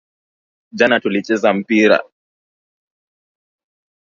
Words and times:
Jana 0.77 0.97
tulicheza 1.03 1.49
mpira. 1.57 1.97